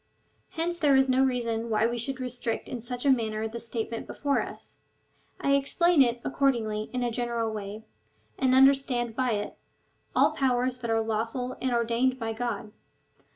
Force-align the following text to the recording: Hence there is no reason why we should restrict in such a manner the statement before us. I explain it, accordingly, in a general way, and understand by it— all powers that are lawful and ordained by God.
Hence 0.53 0.79
there 0.79 0.95
is 0.95 1.07
no 1.07 1.23
reason 1.23 1.69
why 1.69 1.85
we 1.85 1.99
should 1.99 2.19
restrict 2.19 2.67
in 2.67 2.81
such 2.81 3.05
a 3.05 3.11
manner 3.11 3.47
the 3.47 3.59
statement 3.59 4.07
before 4.07 4.41
us. 4.41 4.79
I 5.39 5.51
explain 5.51 6.01
it, 6.01 6.19
accordingly, 6.25 6.89
in 6.91 7.03
a 7.03 7.11
general 7.11 7.51
way, 7.51 7.83
and 8.35 8.55
understand 8.55 9.15
by 9.15 9.33
it— 9.33 9.59
all 10.15 10.31
powers 10.31 10.79
that 10.79 10.89
are 10.89 11.01
lawful 11.01 11.55
and 11.61 11.69
ordained 11.71 12.17
by 12.17 12.33
God. 12.33 12.71